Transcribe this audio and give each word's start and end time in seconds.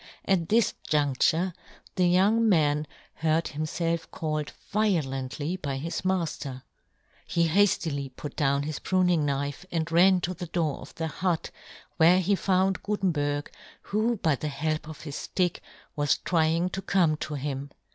At 0.25 0.49
this 0.49 0.73
jundlure 0.87 1.53
the 1.93 2.07
young 2.07 2.49
man 2.49 2.87
heard 3.17 3.45
himfelf 3.51 4.09
called 4.09 4.51
violently 4.71 5.57
by 5.57 5.77
his 5.77 6.01
mafter. 6.01 6.63
He 7.27 7.47
haftily 7.49 8.09
put 8.15 8.35
down 8.35 8.63
his 8.63 8.79
pruning 8.79 9.25
knife, 9.27 9.63
and 9.71 9.91
ran 9.91 10.19
to 10.21 10.33
the 10.33 10.47
door 10.47 10.79
of 10.79 10.95
the 10.95 11.05
hut, 11.05 11.51
where 11.97 12.19
he 12.19 12.33
found 12.33 12.81
Guten 12.81 13.11
berg, 13.11 13.51
who, 13.93 14.17
by 14.17 14.33
the 14.33 14.47
help 14.47 14.89
of 14.89 15.01
his 15.01 15.17
ftick, 15.35 15.59
was 15.95 16.17
trying 16.17 16.71
to 16.71 16.81
come 16.81 17.15
to 17.17 17.35
him. 17.35 17.69